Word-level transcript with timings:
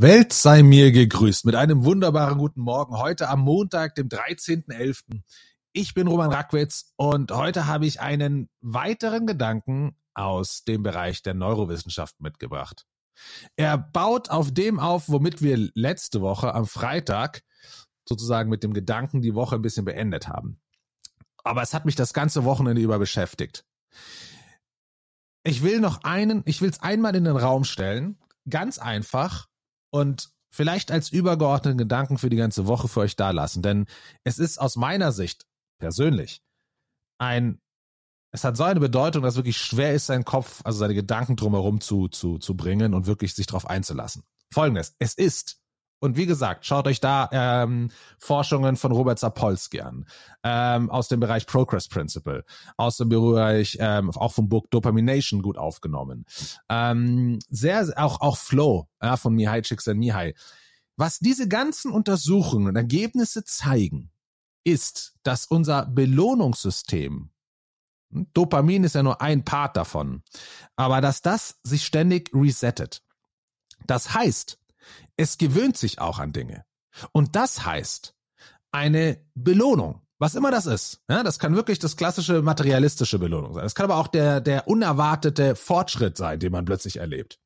Welt 0.00 0.32
sei 0.32 0.62
mir 0.62 0.92
gegrüßt 0.92 1.44
mit 1.44 1.56
einem 1.56 1.84
wunderbaren 1.84 2.38
guten 2.38 2.60
Morgen 2.60 2.96
heute 2.98 3.28
am 3.28 3.40
Montag, 3.40 3.96
dem 3.96 4.08
13.11. 4.08 5.22
Ich 5.72 5.92
bin 5.92 6.06
Roman 6.06 6.30
Rackwitz 6.30 6.92
und 6.94 7.32
heute 7.32 7.66
habe 7.66 7.84
ich 7.84 8.00
einen 8.00 8.48
weiteren 8.60 9.26
Gedanken 9.26 9.96
aus 10.14 10.62
dem 10.62 10.84
Bereich 10.84 11.24
der 11.24 11.34
Neurowissenschaft 11.34 12.20
mitgebracht. 12.20 12.86
Er 13.56 13.76
baut 13.76 14.30
auf 14.30 14.54
dem 14.54 14.78
auf, 14.78 15.08
womit 15.08 15.42
wir 15.42 15.68
letzte 15.74 16.20
Woche 16.20 16.54
am 16.54 16.66
Freitag 16.66 17.42
sozusagen 18.08 18.50
mit 18.50 18.62
dem 18.62 18.74
Gedanken 18.74 19.20
die 19.20 19.34
Woche 19.34 19.56
ein 19.56 19.62
bisschen 19.62 19.84
beendet 19.84 20.28
haben. 20.28 20.60
Aber 21.42 21.62
es 21.62 21.74
hat 21.74 21.86
mich 21.86 21.96
das 21.96 22.12
ganze 22.12 22.44
Wochenende 22.44 22.80
über 22.80 23.00
beschäftigt. 23.00 23.64
Ich 25.42 25.64
will 25.64 25.80
noch 25.80 26.04
einen, 26.04 26.44
ich 26.46 26.62
will 26.62 26.70
es 26.70 26.82
einmal 26.82 27.16
in 27.16 27.24
den 27.24 27.36
Raum 27.36 27.64
stellen, 27.64 28.16
ganz 28.48 28.78
einfach 28.78 29.48
und 29.90 30.30
vielleicht 30.50 30.90
als 30.90 31.10
übergeordneten 31.10 31.78
Gedanken 31.78 32.18
für 32.18 32.30
die 32.30 32.36
ganze 32.36 32.66
Woche 32.66 32.88
für 32.88 33.00
euch 33.00 33.16
da 33.16 33.30
lassen. 33.30 33.62
Denn 33.62 33.86
es 34.24 34.38
ist 34.38 34.58
aus 34.58 34.76
meiner 34.76 35.12
Sicht 35.12 35.46
persönlich 35.78 36.42
ein, 37.18 37.60
es 38.32 38.44
hat 38.44 38.56
so 38.56 38.64
eine 38.64 38.80
Bedeutung, 38.80 39.22
dass 39.22 39.36
wirklich 39.36 39.58
schwer 39.58 39.94
ist, 39.94 40.06
seinen 40.06 40.24
Kopf, 40.24 40.60
also 40.64 40.78
seine 40.78 40.94
Gedanken 40.94 41.36
drumherum 41.36 41.80
zu, 41.80 42.08
zu, 42.08 42.38
zu 42.38 42.56
bringen 42.56 42.94
und 42.94 43.06
wirklich 43.06 43.34
sich 43.34 43.46
darauf 43.46 43.68
einzulassen. 43.68 44.22
Folgendes, 44.52 44.94
es 44.98 45.14
ist 45.14 45.60
und 46.00 46.16
wie 46.16 46.26
gesagt, 46.26 46.64
schaut 46.64 46.86
euch 46.86 47.00
da 47.00 47.28
ähm, 47.32 47.90
Forschungen 48.18 48.76
von 48.76 48.92
Robert 48.92 49.18
Sapolsky 49.18 49.80
an, 49.80 50.06
ähm, 50.44 50.90
aus 50.90 51.08
dem 51.08 51.20
Bereich 51.20 51.46
Progress 51.46 51.88
Principle, 51.88 52.44
aus 52.76 52.98
dem 52.98 53.08
Bereich 53.08 53.76
ähm, 53.80 54.10
auch 54.10 54.32
vom 54.32 54.48
Book 54.48 54.70
Dopamination 54.70 55.42
gut 55.42 55.58
aufgenommen. 55.58 56.24
Ähm, 56.68 57.38
sehr, 57.48 57.92
auch, 57.96 58.20
auch 58.20 58.36
Flow 58.36 58.88
ja, 59.02 59.16
von 59.16 59.34
Mihai 59.34 59.62
Csikszentmihalyi. 59.62 60.34
Was 60.96 61.18
diese 61.18 61.48
ganzen 61.48 61.92
Untersuchungen 61.92 62.68
und 62.68 62.76
Ergebnisse 62.76 63.44
zeigen, 63.44 64.10
ist, 64.64 65.14
dass 65.22 65.46
unser 65.46 65.86
Belohnungssystem, 65.86 67.30
hm, 68.10 68.26
Dopamin 68.34 68.84
ist 68.84 68.94
ja 68.94 69.02
nur 69.02 69.20
ein 69.20 69.44
Part 69.44 69.76
davon, 69.76 70.22
aber 70.76 71.00
dass 71.00 71.22
das 71.22 71.58
sich 71.62 71.84
ständig 71.84 72.30
resettet. 72.32 73.02
Das 73.86 74.14
heißt, 74.14 74.57
es 75.18 75.36
gewöhnt 75.36 75.76
sich 75.76 76.00
auch 76.00 76.18
an 76.18 76.32
Dinge. 76.32 76.64
Und 77.12 77.36
das 77.36 77.66
heißt 77.66 78.14
eine 78.72 79.18
Belohnung. 79.34 80.02
Was 80.20 80.34
immer 80.34 80.50
das 80.50 80.66
ist. 80.66 81.00
Ja, 81.08 81.22
das 81.22 81.38
kann 81.38 81.54
wirklich 81.54 81.78
das 81.78 81.96
klassische 81.96 82.42
materialistische 82.42 83.20
Belohnung 83.20 83.54
sein. 83.54 83.62
Das 83.62 83.76
kann 83.76 83.84
aber 83.84 83.96
auch 83.96 84.08
der, 84.08 84.40
der 84.40 84.66
unerwartete 84.66 85.54
Fortschritt 85.54 86.16
sein, 86.16 86.40
den 86.40 86.50
man 86.50 86.64
plötzlich 86.64 86.96
erlebt. 86.96 87.38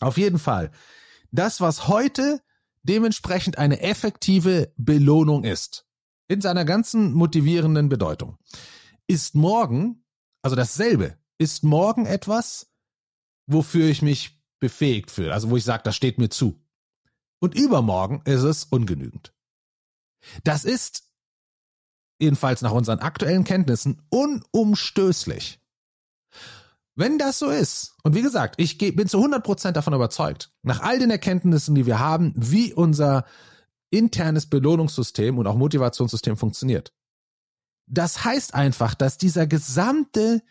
Auf 0.00 0.16
jeden 0.16 0.38
Fall. 0.38 0.70
Das, 1.32 1.60
was 1.60 1.88
heute 1.88 2.40
dementsprechend 2.84 3.58
eine 3.58 3.80
effektive 3.80 4.72
Belohnung 4.76 5.42
ist, 5.42 5.86
in 6.28 6.40
seiner 6.40 6.64
ganzen 6.64 7.12
motivierenden 7.12 7.88
Bedeutung, 7.88 8.38
ist 9.08 9.34
morgen, 9.34 10.04
also 10.42 10.54
dasselbe, 10.54 11.16
ist 11.38 11.64
morgen 11.64 12.06
etwas, 12.06 12.70
wofür 13.46 13.88
ich 13.88 14.02
mich 14.02 14.40
befähigt 14.60 15.10
fühle. 15.10 15.32
Also 15.32 15.50
wo 15.50 15.56
ich 15.56 15.64
sage, 15.64 15.82
das 15.82 15.96
steht 15.96 16.18
mir 16.18 16.28
zu 16.28 16.60
und 17.40 17.54
übermorgen 17.54 18.22
ist 18.24 18.42
es 18.42 18.64
ungenügend. 18.64 19.32
Das 20.44 20.64
ist, 20.64 21.04
jedenfalls 22.18 22.62
nach 22.62 22.72
unseren 22.72 22.98
aktuellen 23.00 23.44
Kenntnissen, 23.44 24.02
unumstößlich. 24.08 25.60
Wenn 26.94 27.18
das 27.18 27.38
so 27.38 27.50
ist, 27.50 27.94
und 28.04 28.14
wie 28.14 28.22
gesagt, 28.22 28.54
ich 28.58 28.78
bin 28.78 29.06
zu 29.06 29.18
100% 29.18 29.72
davon 29.72 29.92
überzeugt, 29.92 30.52
nach 30.62 30.80
all 30.80 30.98
den 30.98 31.10
Erkenntnissen, 31.10 31.74
die 31.74 31.84
wir 31.84 31.98
haben, 31.98 32.32
wie 32.36 32.72
unser 32.72 33.26
internes 33.90 34.46
Belohnungssystem 34.46 35.36
und 35.36 35.46
auch 35.46 35.56
Motivationssystem 35.56 36.36
funktioniert. 36.36 36.94
Das 37.86 38.24
heißt 38.24 38.54
einfach, 38.54 38.94
dass 38.94 39.18
dieser 39.18 39.46
gesamte 39.46 40.42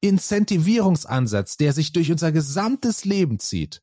Incentivierungsansatz, 0.00 1.56
der 1.56 1.72
sich 1.72 1.92
durch 1.92 2.10
unser 2.10 2.32
gesamtes 2.32 3.04
Leben 3.04 3.38
zieht, 3.38 3.82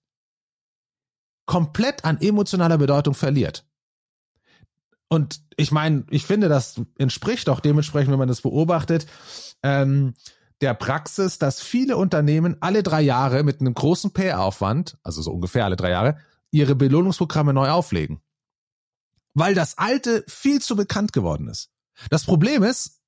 komplett 1.49 2.05
an 2.05 2.21
emotionaler 2.21 2.77
Bedeutung 2.77 3.15
verliert. 3.15 3.65
Und 5.07 5.41
ich 5.57 5.71
meine, 5.71 6.05
ich 6.11 6.23
finde, 6.23 6.47
das 6.47 6.79
entspricht 6.99 7.49
auch 7.49 7.59
dementsprechend, 7.59 8.11
wenn 8.11 8.19
man 8.19 8.27
das 8.27 8.41
beobachtet, 8.41 9.07
ähm, 9.63 10.13
der 10.61 10.75
Praxis, 10.75 11.39
dass 11.39 11.59
viele 11.59 11.97
Unternehmen 11.97 12.57
alle 12.59 12.83
drei 12.83 13.01
Jahre 13.01 13.41
mit 13.41 13.61
einem 13.61 13.73
großen 13.73 14.11
PR-Aufwand, 14.13 14.99
also 15.01 15.23
so 15.23 15.31
ungefähr 15.31 15.65
alle 15.65 15.75
drei 15.75 15.89
Jahre, 15.89 16.19
ihre 16.51 16.75
Belohnungsprogramme 16.75 17.51
neu 17.51 17.71
auflegen. 17.71 18.21
Weil 19.33 19.55
das 19.55 19.79
alte 19.79 20.23
viel 20.27 20.61
zu 20.61 20.75
bekannt 20.75 21.13
geworden 21.13 21.47
ist. 21.47 21.71
Das 22.11 22.25
Problem 22.25 22.61
ist, 22.61 23.01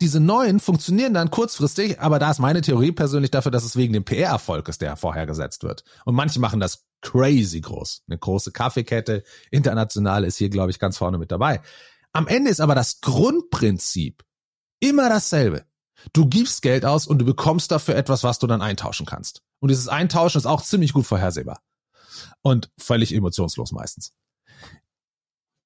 diese 0.00 0.20
neuen 0.20 0.58
funktionieren 0.58 1.12
dann 1.12 1.30
kurzfristig, 1.30 2.00
aber 2.00 2.18
da 2.18 2.30
ist 2.30 2.38
meine 2.38 2.62
Theorie 2.62 2.92
persönlich 2.92 3.30
dafür, 3.30 3.52
dass 3.52 3.64
es 3.64 3.76
wegen 3.76 3.92
dem 3.92 4.06
PR-Erfolg 4.06 4.68
ist, 4.68 4.80
der 4.80 4.96
vorhergesetzt 4.96 5.64
wird. 5.64 5.84
Und 6.06 6.14
manche 6.14 6.40
machen 6.40 6.60
das 6.60 6.87
crazy 7.00 7.60
groß. 7.60 8.04
Eine 8.08 8.18
große 8.18 8.52
Kaffeekette, 8.52 9.24
international 9.50 10.24
ist 10.24 10.36
hier, 10.38 10.50
glaube 10.50 10.70
ich, 10.70 10.78
ganz 10.78 10.96
vorne 10.96 11.18
mit 11.18 11.30
dabei. 11.30 11.60
Am 12.12 12.26
Ende 12.26 12.50
ist 12.50 12.60
aber 12.60 12.74
das 12.74 13.00
Grundprinzip 13.00 14.24
immer 14.80 15.08
dasselbe. 15.08 15.64
Du 16.12 16.26
gibst 16.26 16.62
Geld 16.62 16.84
aus 16.84 17.06
und 17.06 17.18
du 17.18 17.24
bekommst 17.24 17.70
dafür 17.70 17.96
etwas, 17.96 18.24
was 18.24 18.38
du 18.38 18.46
dann 18.46 18.62
eintauschen 18.62 19.06
kannst. 19.06 19.42
Und 19.60 19.68
dieses 19.68 19.88
Eintauschen 19.88 20.38
ist 20.38 20.46
auch 20.46 20.62
ziemlich 20.62 20.92
gut 20.92 21.06
vorhersehbar. 21.06 21.60
Und 22.42 22.70
völlig 22.78 23.12
emotionslos 23.14 23.72
meistens. 23.72 24.12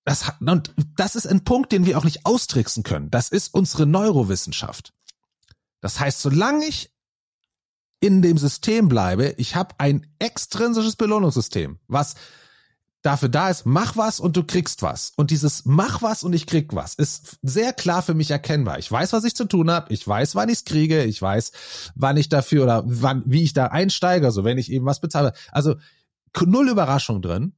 Das, 0.04 0.32
und 0.40 0.74
das 0.96 1.14
ist 1.14 1.26
ein 1.26 1.44
Punkt, 1.44 1.70
den 1.70 1.86
wir 1.86 1.96
auch 1.96 2.04
nicht 2.04 2.26
austricksen 2.26 2.82
können. 2.82 3.10
Das 3.10 3.28
ist 3.28 3.54
unsere 3.54 3.86
Neurowissenschaft. 3.86 4.92
Das 5.80 6.00
heißt, 6.00 6.20
solange 6.20 6.66
ich 6.66 6.91
in 8.02 8.20
dem 8.20 8.36
System 8.36 8.88
bleibe, 8.88 9.32
ich 9.38 9.54
habe 9.54 9.76
ein 9.78 10.04
extrinsisches 10.18 10.96
Belohnungssystem, 10.96 11.78
was 11.86 12.16
dafür 13.00 13.28
da 13.28 13.48
ist, 13.48 13.64
mach 13.64 13.96
was 13.96 14.18
und 14.18 14.36
du 14.36 14.42
kriegst 14.42 14.82
was. 14.82 15.12
Und 15.16 15.30
dieses 15.30 15.64
mach 15.66 16.02
was 16.02 16.24
und 16.24 16.32
ich 16.32 16.46
krieg 16.46 16.74
was 16.74 16.94
ist 16.94 17.38
sehr 17.42 17.72
klar 17.72 18.02
für 18.02 18.14
mich 18.14 18.32
erkennbar. 18.32 18.80
Ich 18.80 18.90
weiß, 18.90 19.12
was 19.12 19.22
ich 19.22 19.36
zu 19.36 19.44
tun 19.44 19.70
habe, 19.70 19.92
ich 19.92 20.06
weiß, 20.06 20.34
wann 20.34 20.48
ich 20.48 20.58
es 20.58 20.64
kriege, 20.64 21.04
ich 21.04 21.22
weiß, 21.22 21.52
wann 21.94 22.16
ich 22.16 22.28
dafür 22.28 22.64
oder 22.64 22.82
wann, 22.86 23.22
wie 23.24 23.44
ich 23.44 23.52
da 23.52 23.66
einsteige, 23.66 24.26
also 24.26 24.42
wenn 24.42 24.58
ich 24.58 24.72
eben 24.72 24.84
was 24.84 25.00
bezahle. 25.00 25.32
Also 25.52 25.76
null 26.44 26.68
Überraschung 26.68 27.22
drin. 27.22 27.54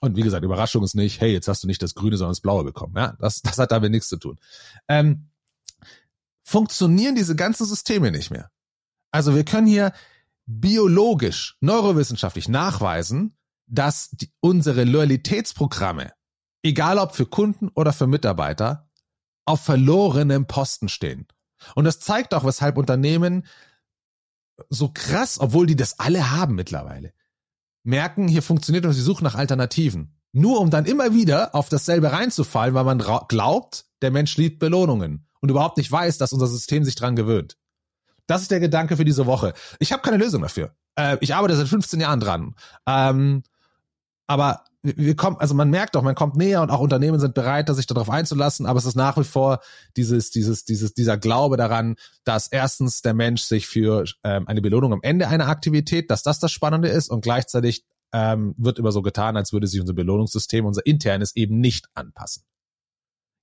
Und 0.00 0.16
wie 0.16 0.22
gesagt, 0.22 0.44
Überraschung 0.44 0.84
ist 0.84 0.94
nicht, 0.94 1.20
hey, 1.20 1.32
jetzt 1.32 1.48
hast 1.48 1.64
du 1.64 1.66
nicht 1.66 1.82
das 1.82 1.96
Grüne, 1.96 2.16
sondern 2.16 2.30
das 2.30 2.40
Blaue 2.40 2.62
bekommen. 2.62 2.94
Ja, 2.96 3.16
das, 3.18 3.42
das 3.42 3.58
hat 3.58 3.72
damit 3.72 3.90
nichts 3.90 4.08
zu 4.08 4.16
tun. 4.16 4.38
Ähm, 4.86 5.30
funktionieren 6.44 7.16
diese 7.16 7.34
ganzen 7.34 7.66
Systeme 7.66 8.12
nicht 8.12 8.30
mehr. 8.30 8.48
Also 9.10 9.34
wir 9.34 9.44
können 9.44 9.66
hier 9.66 9.92
biologisch, 10.46 11.56
neurowissenschaftlich 11.60 12.48
nachweisen, 12.48 13.36
dass 13.66 14.10
die, 14.10 14.32
unsere 14.40 14.84
Loyalitätsprogramme, 14.84 16.12
egal 16.62 16.98
ob 16.98 17.14
für 17.14 17.26
Kunden 17.26 17.68
oder 17.74 17.92
für 17.92 18.06
Mitarbeiter, 18.06 18.88
auf 19.44 19.60
verlorenem 19.60 20.46
Posten 20.46 20.88
stehen. 20.88 21.26
Und 21.74 21.84
das 21.84 22.00
zeigt 22.00 22.34
auch, 22.34 22.44
weshalb 22.44 22.78
Unternehmen 22.78 23.46
so 24.68 24.90
krass, 24.92 25.38
obwohl 25.40 25.66
die 25.66 25.76
das 25.76 25.98
alle 25.98 26.30
haben 26.30 26.54
mittlerweile, 26.54 27.12
merken, 27.84 28.28
hier 28.28 28.42
funktioniert 28.42 28.86
und 28.86 28.92
sie 28.92 29.02
suchen 29.02 29.24
nach 29.24 29.34
Alternativen. 29.34 30.14
Nur 30.32 30.60
um 30.60 30.70
dann 30.70 30.84
immer 30.84 31.14
wieder 31.14 31.54
auf 31.54 31.68
dasselbe 31.68 32.12
reinzufallen, 32.12 32.74
weil 32.74 32.84
man 32.84 32.98
glaubt, 32.98 33.86
der 34.02 34.10
Mensch 34.10 34.36
liebt 34.36 34.58
Belohnungen 34.58 35.26
und 35.40 35.50
überhaupt 35.50 35.78
nicht 35.78 35.90
weiß, 35.90 36.18
dass 36.18 36.32
unser 36.32 36.46
System 36.46 36.84
sich 36.84 36.96
dran 36.96 37.16
gewöhnt. 37.16 37.56
Das 38.28 38.42
ist 38.42 38.52
der 38.52 38.60
Gedanke 38.60 38.96
für 38.96 39.04
diese 39.04 39.26
Woche. 39.26 39.54
Ich 39.80 39.92
habe 39.92 40.02
keine 40.02 40.18
Lösung 40.18 40.42
dafür. 40.42 40.70
Äh, 40.94 41.16
ich 41.20 41.34
arbeite 41.34 41.56
seit 41.56 41.66
15 41.66 41.98
Jahren 41.98 42.20
dran. 42.20 42.54
Ähm, 42.86 43.42
aber 44.28 44.62
wir 44.82 45.16
kommen, 45.16 45.38
also 45.38 45.54
man 45.54 45.70
merkt 45.70 45.94
doch, 45.94 46.02
man 46.02 46.14
kommt 46.14 46.36
näher 46.36 46.62
und 46.62 46.70
auch 46.70 46.80
Unternehmen 46.80 47.18
sind 47.18 47.34
bereit, 47.34 47.68
sich 47.68 47.86
darauf 47.86 48.10
einzulassen, 48.10 48.66
aber 48.66 48.78
es 48.78 48.84
ist 48.84 48.94
nach 48.94 49.16
wie 49.16 49.24
vor 49.24 49.60
dieses, 49.96 50.30
dieses, 50.30 50.64
dieses, 50.64 50.94
dieser 50.94 51.16
Glaube 51.16 51.56
daran, 51.56 51.96
dass 52.24 52.46
erstens 52.46 53.02
der 53.02 53.14
Mensch 53.14 53.42
sich 53.42 53.66
für 53.66 54.04
ähm, 54.22 54.46
eine 54.46 54.60
Belohnung 54.60 54.92
am 54.92 55.02
Ende 55.02 55.28
einer 55.28 55.48
Aktivität, 55.48 56.10
dass 56.10 56.22
das 56.22 56.38
das 56.38 56.52
Spannende 56.52 56.88
ist 56.88 57.10
und 57.10 57.22
gleichzeitig 57.22 57.84
ähm, 58.12 58.54
wird 58.56 58.78
immer 58.78 58.92
so 58.92 59.02
getan, 59.02 59.36
als 59.36 59.52
würde 59.52 59.66
sich 59.66 59.80
unser 59.80 59.94
Belohnungssystem, 59.94 60.64
unser 60.64 60.86
internes 60.86 61.34
eben 61.34 61.58
nicht 61.58 61.86
anpassen. 61.94 62.44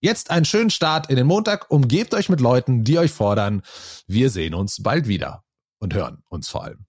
Jetzt 0.01 0.29
einen 0.29 0.45
schönen 0.45 0.69
Start 0.69 1.09
in 1.09 1.15
den 1.15 1.27
Montag, 1.27 1.71
umgebt 1.71 2.13
euch 2.13 2.29
mit 2.29 2.41
Leuten, 2.41 2.83
die 2.83 2.99
euch 2.99 3.11
fordern. 3.11 3.61
Wir 4.07 4.29
sehen 4.29 4.53
uns 4.53 4.83
bald 4.83 5.07
wieder 5.07 5.43
und 5.79 5.93
hören 5.93 6.23
uns 6.29 6.49
vor 6.49 6.63
allem. 6.63 6.85